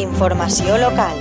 Informació 0.00 0.78
local. 0.80 1.18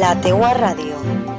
La 0.00 0.14
teua 0.24 0.54
ràdio. 0.58 1.37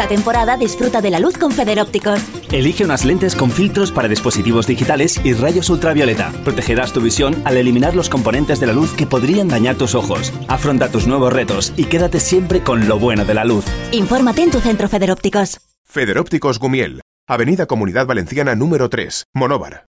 Esta 0.00 0.14
temporada 0.14 0.56
disfruta 0.56 1.02
de 1.02 1.10
la 1.10 1.20
luz 1.20 1.36
con 1.36 1.52
Federópticos. 1.52 2.22
Elige 2.50 2.84
unas 2.84 3.04
lentes 3.04 3.34
con 3.36 3.50
filtros 3.50 3.92
para 3.92 4.08
dispositivos 4.08 4.66
digitales 4.66 5.20
y 5.24 5.34
rayos 5.34 5.68
ultravioleta. 5.68 6.32
Protegerás 6.42 6.94
tu 6.94 7.02
visión 7.02 7.36
al 7.44 7.58
eliminar 7.58 7.94
los 7.94 8.08
componentes 8.08 8.60
de 8.60 8.66
la 8.66 8.72
luz 8.72 8.94
que 8.94 9.06
podrían 9.06 9.48
dañar 9.48 9.76
tus 9.76 9.94
ojos. 9.94 10.32
Afronta 10.48 10.90
tus 10.90 11.06
nuevos 11.06 11.30
retos 11.34 11.74
y 11.76 11.84
quédate 11.84 12.18
siempre 12.18 12.62
con 12.62 12.88
lo 12.88 12.98
bueno 12.98 13.26
de 13.26 13.34
la 13.34 13.44
luz. 13.44 13.66
Infórmate 13.92 14.40
en 14.40 14.50
tu 14.50 14.60
centro 14.60 14.88
Federópticos. 14.88 15.60
Federópticos 15.84 16.58
Gumiel, 16.58 17.02
Avenida 17.28 17.66
Comunidad 17.66 18.06
Valenciana 18.06 18.54
número 18.54 18.88
3, 18.88 19.24
Monóvar. 19.34 19.84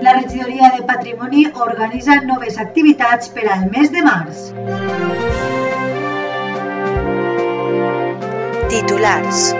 La 0.00 0.14
regidoria 0.14 0.72
de 0.74 0.84
Patrimoni 0.84 1.48
organitza 1.52 2.22
noves 2.22 2.56
activitats 2.56 3.28
per 3.28 3.46
al 3.50 3.70
mes 3.70 3.92
de 3.92 4.00
març. 4.00 5.59
Titulars. 8.70 9.56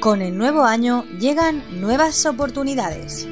Con 0.00 0.20
el 0.20 0.36
nuevo 0.36 0.64
año 0.64 1.04
llegan 1.18 1.62
nuevas 1.80 2.26
oportunidades. 2.26 3.26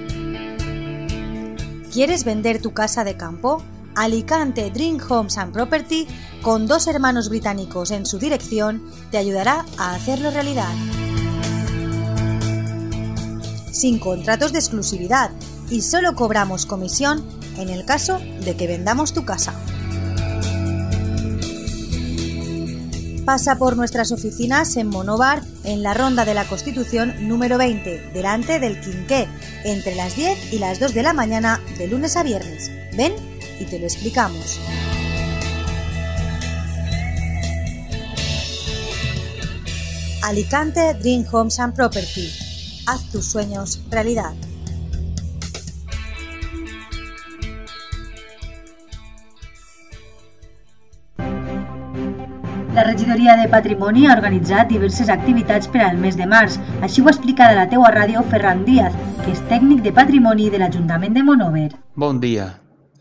¿Quieres 1.93 2.25
vender 2.25 2.63
tu 2.63 2.73
casa 2.73 3.05
de 3.05 3.19
campo? 3.19 3.63
Alicante 3.95 4.71
Dream 4.71 4.99
Homes 5.07 5.37
and 5.37 5.53
Property, 5.53 6.07
con 6.41 6.67
dos 6.67 6.87
hermanos 6.87 7.29
británicos 7.29 7.91
en 7.91 8.07
su 8.07 8.19
dirección, 8.19 8.83
te 9.11 9.19
ayudará 9.19 9.67
a 9.77 9.95
hacerlo 9.95 10.31
realidad. 10.31 10.73
Sin 13.79 14.01
contratos 14.01 14.53
de 14.53 14.59
exclusividad 14.59 15.31
y 15.71 15.83
solo 15.83 16.17
cobramos 16.17 16.67
comisión 16.67 17.25
en 17.59 17.69
el 17.69 17.85
caso 17.85 18.19
de 18.45 18.57
que 18.57 18.67
vendamos 18.67 19.13
tu 19.13 19.25
casa. 19.25 19.55
Pasa 23.25 23.57
por 23.57 23.77
nuestras 23.77 24.11
oficinas 24.11 24.77
en 24.77 24.89
Monóvar, 24.89 25.45
en 25.63 25.85
la 25.85 25.95
Ronda 25.95 26.25
de 26.25 26.35
la 26.35 26.45
Constitución 26.49 27.29
número 27.29 27.57
20, 27.57 28.11
delante 28.13 28.59
del 28.59 28.81
Quinqué, 28.81 29.29
entre 29.63 29.95
las 29.95 30.17
10 30.17 30.55
y 30.55 30.59
las 30.59 30.81
2 30.81 30.93
de 30.93 31.03
la 31.05 31.13
mañana 31.13 31.61
de 31.79 31.87
lunes 31.87 32.17
a 32.17 32.25
viernes. 32.25 32.73
Ven 32.97 33.13
y 33.61 33.65
te 33.65 33.79
lo 33.79 33.85
explicamos. 33.85 34.59
Alicante 40.25 40.95
Dream 40.95 41.25
Homes 41.31 41.61
and 41.61 41.77
Property. 41.77 42.48
Haz 42.91 43.05
tus 43.13 43.27
sueños 43.27 43.85
realidad. 43.91 44.33
La 52.75 52.85
regidoria 52.85 53.37
de 53.37 53.47
Patrimoni 53.47 54.07
ha 54.07 54.15
organitzat 54.15 54.71
diverses 54.71 55.11
activitats 55.11 55.69
per 55.69 55.83
al 55.85 55.99
mes 55.99 56.17
de 56.17 56.25
març. 56.25 56.57
Així 56.81 57.05
ho 57.05 57.11
explica 57.13 57.51
de 57.51 57.59
la 57.59 57.67
teua 57.69 57.91
ràdio 57.93 58.23
Ferran 58.31 58.65
Díaz, 58.65 58.97
que 59.21 59.37
és 59.37 59.45
tècnic 59.53 59.85
de 59.85 59.93
Patrimoni 59.93 60.49
de 60.49 60.63
l'Ajuntament 60.65 61.13
de 61.13 61.27
Monover. 61.29 61.69
Bon 61.95 62.23
dia. 62.25 62.49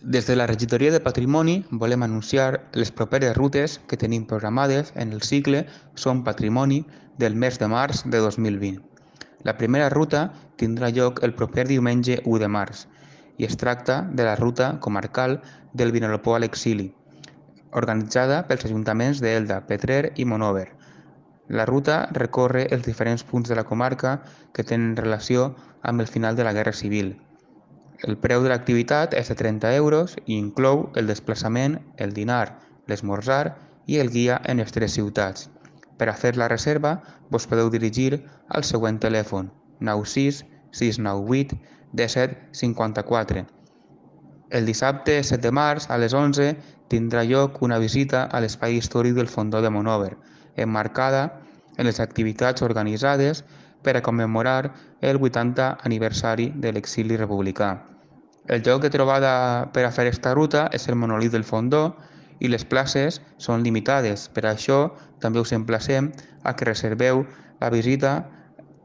Des 0.02 0.28
de 0.28 0.36
la 0.36 0.50
regidoria 0.52 0.92
de 0.92 1.00
Patrimoni 1.00 1.62
volem 1.72 2.04
anunciar 2.04 2.50
les 2.74 2.92
properes 2.92 3.40
rutes 3.40 3.80
que 3.88 4.04
tenim 4.04 4.28
programades 4.28 4.92
en 4.98 5.16
el 5.16 5.24
cicle 5.24 5.64
Som 5.96 6.26
Patrimoni 6.28 6.84
del 7.18 7.40
mes 7.40 7.56
de 7.64 7.72
març 7.72 8.04
de 8.04 8.20
2020. 8.20 8.97
La 9.44 9.58
primera 9.58 9.90
ruta 9.90 10.32
tindrà 10.58 10.90
lloc 10.90 11.20
el 11.24 11.34
proper 11.34 11.68
diumenge 11.70 12.22
1 12.24 12.40
de 12.42 12.48
març 12.50 12.88
i 13.38 13.46
es 13.46 13.58
tracta 13.58 14.02
de 14.12 14.24
la 14.26 14.36
ruta 14.36 14.80
comarcal 14.82 15.42
del 15.74 15.92
Vinalopó 15.92 16.36
a 16.36 16.40
l'exili, 16.42 16.88
organitzada 17.72 18.42
pels 18.50 18.66
ajuntaments 18.66 19.22
d'Elda, 19.22 19.62
Petrer 19.68 20.14
i 20.16 20.26
Monover. 20.26 20.68
La 21.48 21.66
ruta 21.70 22.08
recorre 22.18 22.66
els 22.76 22.84
diferents 22.86 23.24
punts 23.24 23.50
de 23.50 23.56
la 23.56 23.64
comarca 23.64 24.18
que 24.54 24.66
tenen 24.66 24.98
relació 24.98 25.54
amb 25.82 26.02
el 26.02 26.08
final 26.08 26.36
de 26.36 26.44
la 26.44 26.54
Guerra 26.54 26.74
Civil. 26.74 27.14
El 28.04 28.18
preu 28.24 28.44
de 28.44 28.50
l'activitat 28.50 29.14
és 29.18 29.30
de 29.30 29.38
30 29.38 29.74
euros 29.76 30.18
i 30.26 30.36
inclou 30.38 30.90
el 30.96 31.08
desplaçament, 31.08 31.80
el 31.98 32.14
dinar, 32.14 32.60
l'esmorzar 32.88 33.56
i 33.86 34.02
el 34.02 34.12
guia 34.14 34.42
en 34.46 34.62
les 34.62 34.74
tres 34.76 34.98
ciutats. 34.98 35.48
Per 35.98 36.10
a 36.10 36.14
fer 36.14 36.36
la 36.38 36.48
reserva, 36.48 37.02
vos 37.30 37.48
podeu 37.50 37.70
dirigir 37.74 38.22
al 38.48 38.64
següent 38.64 39.00
telèfon 39.02 39.52
96 39.80 40.44
698 40.72 41.58
17 41.94 42.38
54. 42.52 43.46
El 44.50 44.66
dissabte 44.66 45.18
7 45.24 45.42
de 45.44 45.52
març 45.52 45.90
a 45.90 45.98
les 45.98 46.14
11 46.14 46.54
tindrà 46.88 47.24
lloc 47.28 47.62
una 47.62 47.80
visita 47.84 48.24
a 48.32 48.40
l'espai 48.40 48.78
històric 48.78 49.16
del 49.18 49.28
Fondó 49.28 49.62
de 49.62 49.70
Monover, 49.70 50.16
emmarcada 50.56 51.24
en 51.78 51.86
les 51.86 52.00
activitats 52.00 52.64
organitzades 52.64 53.44
per 53.84 53.98
a 53.98 54.02
commemorar 54.02 54.74
el 55.02 55.20
80 55.22 55.78
aniversari 55.84 56.52
de 56.56 56.72
l'exili 56.74 57.18
republicà. 57.18 57.70
El 58.48 58.64
lloc 58.64 58.82
de 58.82 58.90
trobada 58.90 59.70
per 59.74 59.84
a 59.86 59.92
fer 59.92 60.08
esta 60.08 60.34
ruta 60.34 60.68
és 60.72 60.88
el 60.88 60.96
monòlit 60.96 61.34
del 61.36 61.44
Fondó 61.44 61.98
i 62.40 62.50
les 62.52 62.66
places 62.66 63.22
són 63.38 63.64
limitades. 63.64 64.28
Per 64.34 64.46
això 64.46 64.94
també 65.22 65.42
us 65.42 65.54
emplacem 65.54 66.12
a 66.44 66.56
que 66.56 66.68
reserveu 66.70 67.26
la 67.60 67.70
visita 67.74 68.30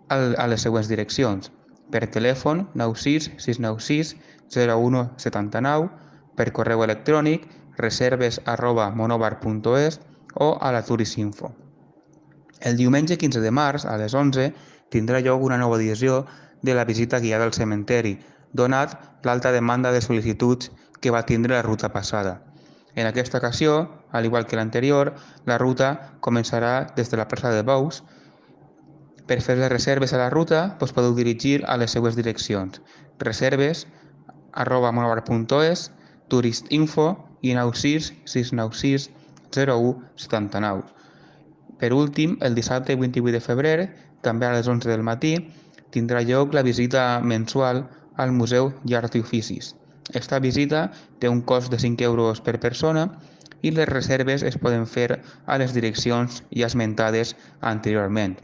a 0.08 0.46
les 0.48 0.62
següents 0.62 0.88
direccions. 0.88 1.50
Per 1.92 2.06
telèfon 2.08 2.66
96 2.74 3.32
696 3.36 4.16
0179, 4.52 5.88
per 6.36 6.52
correu 6.52 6.84
electrònic 6.84 7.48
reserves 7.76 8.40
arroba 8.44 8.90
monobar.es 8.90 10.00
o 10.34 10.56
a 10.60 10.72
la 10.72 10.82
Turisinfo. 10.84 11.52
El 12.60 12.76
diumenge 12.76 13.19
15 13.19 13.40
de 13.40 13.50
març, 13.50 13.84
a 13.84 13.96
les 13.98 14.14
11, 14.14 14.52
tindrà 14.92 15.20
lloc 15.20 15.42
una 15.42 15.58
nova 15.58 15.80
edició 15.80 16.26
de 16.62 16.74
la 16.74 16.84
visita 16.84 17.19
guiada 17.19 17.44
al 17.44 17.52
cementeri, 17.52 18.19
donat 18.52 18.94
l'alta 19.24 19.52
demanda 19.52 19.92
de 19.92 20.00
sol·licituds 20.04 20.70
que 21.00 21.10
va 21.10 21.26
tindre 21.26 21.56
la 21.56 21.66
ruta 21.66 21.90
passada. 21.92 22.51
En 22.94 23.06
aquesta 23.06 23.38
ocasió, 23.38 23.91
al 24.10 24.26
igual 24.26 24.47
que 24.47 24.56
l'anterior, 24.56 25.14
la 25.47 25.56
ruta 25.58 26.16
començarà 26.20 26.92
des 26.97 27.10
de 27.10 27.16
la 27.16 27.28
plaça 27.28 27.50
de 27.50 27.62
Bous. 27.62 28.03
Per 29.26 29.41
fer 29.41 29.56
les 29.56 29.72
reserves 29.72 30.12
a 30.12 30.20
la 30.20 30.28
ruta, 30.30 30.76
us 30.80 30.92
podeu 30.92 31.14
dirigir 31.16 31.62
a 31.66 31.78
les 31.81 31.94
seues 31.97 32.16
direccions. 32.16 32.82
Reserves 33.19 33.86
arroba 34.52 34.92
monobar.es, 34.92 35.91
turistinfo 36.28 37.08
i 37.41 37.54
96 37.54 38.12
696 38.25 39.10
01 39.56 39.94
79. 40.16 40.84
Per 41.78 41.92
últim, 41.92 42.36
el 42.41 42.54
dissabte 42.54 42.97
28 42.97 43.32
de 43.32 43.41
febrer, 43.41 43.78
també 44.22 44.47
a 44.47 44.52
les 44.54 44.69
11 44.69 44.88
del 44.88 45.02
matí, 45.02 45.34
tindrà 45.91 46.22
lloc 46.22 46.54
la 46.54 46.62
visita 46.62 47.20
mensual 47.20 47.86
al 48.16 48.32
Museu 48.32 48.70
d'Art 48.84 49.16
i 49.16 49.25
Oficis. 49.25 49.75
Esta 50.14 50.38
visita 50.38 50.91
té 51.19 51.29
un 51.29 51.43
cost 51.43 51.70
de 51.73 51.79
5 51.79 52.05
euros 52.05 52.41
per 52.41 52.61
persona 52.61 53.09
i 53.62 53.70
les 53.70 53.88
reserves 53.88 54.43
es 54.43 54.59
poden 54.59 54.87
fer 54.87 55.23
a 55.47 55.59
les 55.59 55.73
direccions 55.75 56.43
ja 56.50 56.69
esmentades 56.69 57.37
anteriorment. 57.61 58.37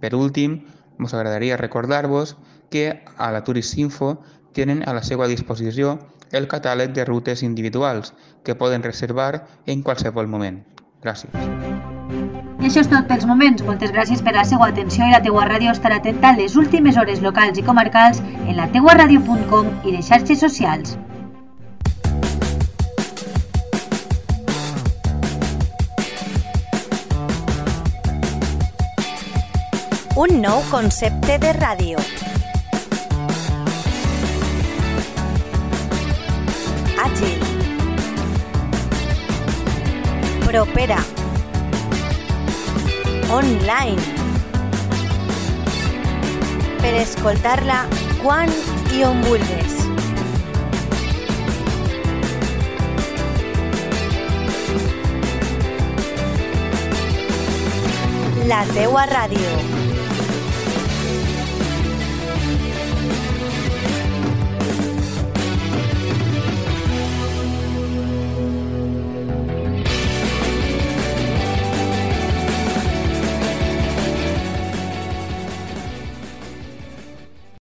Per 0.00 0.14
últim, 0.14 0.60
ens 0.98 1.14
agradaria 1.14 1.56
recordar-vos 1.56 2.36
que 2.70 3.02
a 3.16 3.30
la 3.32 3.44
Turistinfo 3.44 4.16
tenen 4.52 4.82
a 4.88 4.94
la 4.96 5.02
seva 5.02 5.28
disposició 5.28 5.98
el 6.32 6.48
catàleg 6.50 6.92
de 6.92 7.04
rutes 7.04 7.42
individuals 7.46 8.12
que 8.42 8.56
poden 8.58 8.82
reservar 8.82 9.46
en 9.66 9.82
qualsevol 9.82 10.26
moment. 10.26 10.64
Gràcies. 11.02 11.32
I 12.56 12.68
això 12.68 12.82
és 12.82 12.88
tot 12.90 13.06
pels 13.06 13.26
moments. 13.30 13.62
Moltes 13.62 13.92
gràcies 13.94 14.22
per 14.26 14.34
la 14.34 14.44
seva 14.48 14.70
atenció 14.72 15.06
i 15.06 15.12
la 15.12 15.22
teua 15.22 15.44
ràdio 15.46 15.70
estarà 15.70 16.00
atenta 16.00 16.32
a 16.32 16.38
les 16.40 16.56
últimes 16.56 16.96
hores 16.98 17.22
locals 17.22 17.60
i 17.60 17.66
comarcals 17.66 18.22
en 18.38 18.56
la 18.58 18.66
teuaradio.com 18.74 19.74
i 19.84 19.94
de 19.94 20.02
xarxes 20.02 20.42
socials. 20.42 20.96
Un 30.16 30.40
nou 30.40 30.62
concepte 30.70 31.34
de 31.36 31.50
ràdio. 31.52 32.00
Àgil. 37.04 37.46
propera, 40.46 40.96
online, 43.28 44.00
per 46.80 46.94
escoltar-la 47.02 47.82
quan 48.22 48.48
i. 48.96 49.74
La 58.48 58.64
teua 58.72 59.04
ràdio. 59.12 59.85